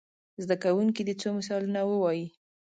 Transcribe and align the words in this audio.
زده 0.43 0.55
کوونکي 0.63 1.01
دې 1.07 1.13
څو 1.21 1.29
مثالونه 1.39 1.79
ووايي. 1.85 2.25